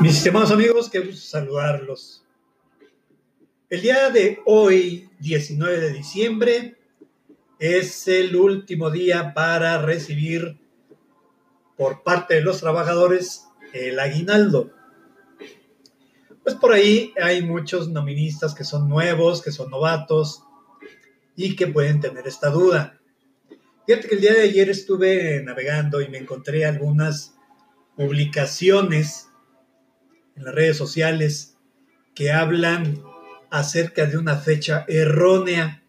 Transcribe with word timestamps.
Mis 0.00 0.16
estimados 0.16 0.50
amigos, 0.50 0.90
qué 0.90 1.00
gusto 1.00 1.20
saludarlos. 1.20 2.24
El 3.70 3.82
día 3.82 4.10
de 4.10 4.40
hoy, 4.46 5.08
19 5.20 5.78
de 5.78 5.92
diciembre, 5.92 6.76
es 7.58 8.08
el 8.08 8.34
último 8.34 8.90
día 8.90 9.32
para 9.34 9.80
recibir 9.80 10.58
por 11.76 12.02
parte 12.02 12.34
de 12.34 12.40
los 12.40 12.60
trabajadores 12.60 13.46
el 13.72 13.98
aguinaldo. 13.98 14.70
Pues 16.42 16.56
por 16.56 16.72
ahí 16.72 17.12
hay 17.22 17.42
muchos 17.42 17.88
noministas 17.88 18.54
que 18.54 18.64
son 18.64 18.88
nuevos, 18.88 19.42
que 19.42 19.52
son 19.52 19.70
novatos 19.70 20.42
y 21.36 21.54
que 21.54 21.68
pueden 21.68 22.00
tener 22.00 22.26
esta 22.26 22.50
duda. 22.50 22.98
Fíjate 23.86 24.08
que 24.08 24.14
el 24.16 24.20
día 24.20 24.32
de 24.32 24.42
ayer 24.42 24.68
estuve 24.70 25.42
navegando 25.42 26.00
y 26.00 26.08
me 26.08 26.18
encontré 26.18 26.64
algunas 26.66 27.34
publicaciones 27.96 29.28
en 30.36 30.44
las 30.44 30.54
redes 30.54 30.76
sociales 30.76 31.56
que 32.14 32.32
hablan 32.32 33.02
acerca 33.50 34.06
de 34.06 34.16
una 34.16 34.36
fecha 34.36 34.84
errónea. 34.88 35.82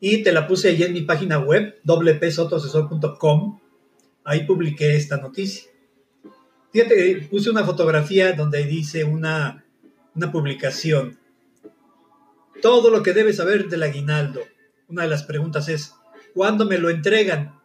Y 0.00 0.22
te 0.22 0.32
la 0.32 0.46
puse 0.46 0.68
allí 0.68 0.84
en 0.84 0.92
mi 0.92 1.02
página 1.02 1.38
web, 1.38 1.80
wpsotosesor.com. 1.84 3.60
Ahí 4.24 4.44
publiqué 4.44 4.96
esta 4.96 5.16
noticia. 5.16 5.70
Fíjate, 6.72 7.28
puse 7.30 7.50
una 7.50 7.64
fotografía 7.64 8.32
donde 8.32 8.64
dice 8.64 9.04
una, 9.04 9.64
una 10.14 10.32
publicación. 10.32 11.18
Todo 12.60 12.90
lo 12.90 13.02
que 13.02 13.12
debes 13.12 13.36
saber 13.36 13.68
del 13.68 13.82
aguinaldo. 13.82 14.42
Una 14.88 15.02
de 15.02 15.08
las 15.08 15.24
preguntas 15.24 15.68
es, 15.68 15.94
¿cuándo 16.34 16.66
me 16.66 16.78
lo 16.78 16.90
entregan? 16.90 17.58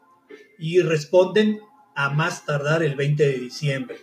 Y 0.57 0.81
responden 0.81 1.59
a 1.95 2.09
más 2.09 2.45
tardar 2.45 2.83
el 2.83 2.95
20 2.95 3.23
de 3.23 3.37
diciembre. 3.37 3.97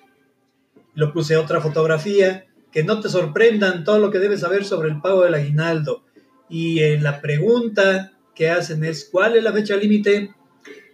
Lo 0.95 1.13
puse 1.13 1.37
otra 1.37 1.61
fotografía, 1.61 2.47
que 2.73 2.85
no 2.85 3.01
te 3.01 3.09
sorprendan 3.09 3.85
todo 3.85 3.99
lo 3.99 4.11
que 4.11 4.19
debes 4.19 4.41
saber 4.41 4.65
sobre 4.65 4.91
el 4.91 5.01
pago 5.01 5.25
del 5.25 5.35
aguinaldo. 5.35 6.05
Y 6.49 6.81
en 6.81 7.03
la 7.03 7.21
pregunta 7.21 8.13
que 8.35 8.51
hacen 8.51 8.85
es, 8.85 9.09
¿cuál 9.11 9.37
es 9.37 9.43
la 9.43 9.53
fecha 9.53 9.77
límite 9.77 10.35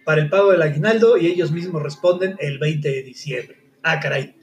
para 0.03 0.21
el 0.21 0.29
pago 0.29 0.51
del 0.51 0.61
aguinaldo? 0.61 1.17
Y 1.17 1.27
ellos 1.27 1.51
mismos 1.51 1.81
responden 1.81 2.35
el 2.39 2.59
20 2.59 2.89
de 2.89 3.03
diciembre. 3.03 3.64
Ah, 3.87 3.99
caray. 3.99 4.35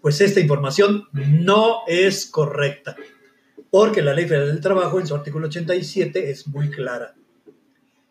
Pues 0.00 0.20
esta 0.20 0.40
información 0.40 1.08
no 1.12 1.80
es 1.86 2.26
correcta, 2.26 2.96
porque 3.70 4.00
la 4.00 4.14
Ley 4.14 4.26
Federal 4.26 4.48
del 4.48 4.60
Trabajo 4.60 4.98
en 4.98 5.06
su 5.06 5.14
artículo 5.14 5.48
87 5.48 6.30
es 6.30 6.46
muy 6.46 6.70
clara. 6.70 7.14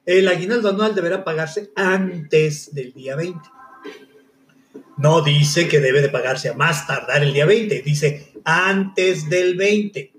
El 0.06 0.28
aguinaldo 0.28 0.70
anual 0.70 0.94
deberá 0.94 1.24
pagarse 1.24 1.72
antes 1.76 2.74
del 2.74 2.94
día 2.94 3.16
20 3.16 3.40
no 4.98 5.22
dice 5.22 5.68
que 5.68 5.80
debe 5.80 6.02
de 6.02 6.10
pagarse 6.10 6.50
a 6.50 6.54
más 6.54 6.88
tardar 6.88 7.24
el 7.24 7.34
día 7.34 7.46
20, 7.46 7.82
dice 7.84 8.34
antes 8.44 9.30
del 9.30 9.56
20. 9.56 10.14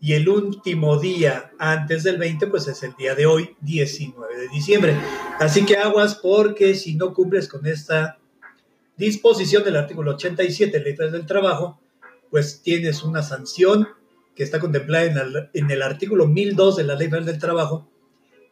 Y 0.00 0.12
el 0.12 0.28
último 0.28 0.98
día 0.98 1.52
antes 1.58 2.04
del 2.04 2.18
20, 2.18 2.46
pues 2.48 2.68
es 2.68 2.82
el 2.82 2.94
día 2.94 3.14
de 3.14 3.26
hoy, 3.26 3.56
19 3.60 4.36
de 4.36 4.48
diciembre. 4.48 4.96
Así 5.40 5.64
que 5.64 5.78
aguas 5.78 6.16
porque 6.16 6.74
si 6.74 6.94
no 6.94 7.14
cumples 7.14 7.48
con 7.48 7.66
esta 7.66 8.18
disposición 8.96 9.64
del 9.64 9.76
artículo 9.76 10.12
87 10.12 10.78
de 10.78 10.84
Ley 10.84 10.94
del 11.10 11.26
Trabajo, 11.26 11.80
pues 12.30 12.62
tienes 12.62 13.02
una 13.02 13.22
sanción 13.22 13.88
que 14.34 14.42
está 14.42 14.60
contemplada 14.60 15.04
en 15.04 15.18
el, 15.18 15.50
en 15.52 15.70
el 15.70 15.82
artículo 15.82 16.26
1002 16.26 16.76
de 16.76 16.84
la 16.84 16.94
Ley 16.94 17.08
Federal 17.08 17.26
del 17.26 17.38
Trabajo 17.38 17.88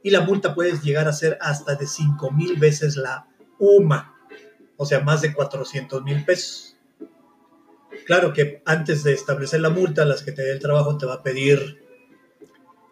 y 0.02 0.10
la 0.10 0.20
multa 0.20 0.54
puede 0.54 0.78
llegar 0.80 1.08
a 1.08 1.12
ser 1.12 1.38
hasta 1.40 1.74
de 1.74 1.86
5 1.86 2.30
mil 2.30 2.56
veces 2.56 2.96
la 2.96 3.26
UMA 3.58 4.12
o 4.82 4.84
sea, 4.84 4.98
más 4.98 5.22
de 5.22 5.32
400 5.32 6.02
mil 6.02 6.24
pesos. 6.24 6.76
Claro 8.04 8.32
que 8.32 8.62
antes 8.64 9.04
de 9.04 9.12
establecer 9.12 9.60
la 9.60 9.70
multa, 9.70 10.04
las 10.04 10.24
que 10.24 10.32
te 10.32 10.42
dé 10.42 10.50
el 10.50 10.58
trabajo 10.58 10.98
te 10.98 11.06
va 11.06 11.14
a 11.14 11.22
pedir 11.22 11.84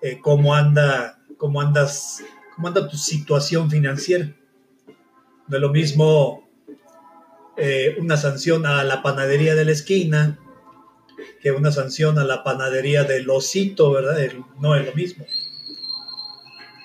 eh, 0.00 0.20
cómo 0.22 0.54
anda, 0.54 1.18
cómo 1.36 1.60
andas, 1.60 2.22
cómo 2.54 2.68
anda 2.68 2.88
tu 2.88 2.96
situación 2.96 3.68
financiera. 3.68 4.36
No 5.48 5.56
es 5.56 5.60
lo 5.60 5.70
mismo 5.70 6.48
eh, 7.60 7.96
una 7.98 8.16
sanción 8.16 8.64
a 8.64 8.82
la 8.84 9.02
panadería 9.02 9.54
de 9.54 9.64
la 9.66 9.72
esquina 9.72 10.38
que 11.40 11.52
una 11.52 11.72
sanción 11.72 12.18
a 12.18 12.24
la 12.24 12.44
panadería 12.44 13.04
del 13.04 13.28
osito, 13.30 13.92
¿verdad? 13.92 14.16
no 14.58 14.74
es 14.76 14.86
lo 14.86 14.94
mismo. 14.94 15.26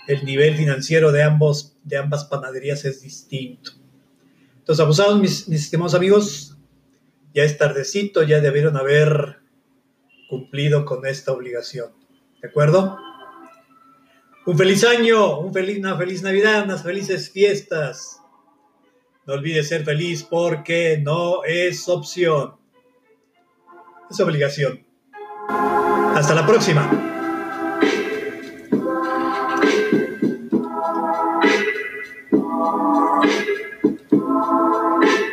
El 0.07 0.23
nivel 0.25 0.55
financiero 0.55 1.11
de, 1.11 1.23
ambos, 1.23 1.77
de 1.83 1.97
ambas 1.97 2.25
panaderías 2.25 2.85
es 2.85 3.01
distinto. 3.01 3.71
Entonces, 4.57 4.83
abusados, 4.83 5.19
mis, 5.19 5.47
estimados 5.47 5.93
amigos, 5.93 6.57
ya 7.33 7.43
es 7.43 7.57
tardecito, 7.57 8.23
ya 8.23 8.39
debieron 8.39 8.77
haber 8.77 9.39
cumplido 10.29 10.85
con 10.85 11.05
esta 11.05 11.31
obligación. 11.31 11.91
¿De 12.41 12.49
acuerdo? 12.49 12.97
Un 14.45 14.57
feliz 14.57 14.83
año, 14.83 15.39
un 15.39 15.53
feliz, 15.53 15.79
una 15.79 15.97
feliz 15.97 16.21
Navidad, 16.21 16.65
unas 16.65 16.83
felices 16.83 17.31
fiestas. 17.31 18.21
No 19.27 19.33
olvides 19.33 19.69
ser 19.69 19.83
feliz 19.83 20.23
porque 20.23 20.99
no 21.03 21.43
es 21.43 21.89
opción. 21.89 22.55
Es 24.09 24.19
obligación. 24.19 24.85
Hasta 26.15 26.35
la 26.35 26.45
próxima. 26.45 27.05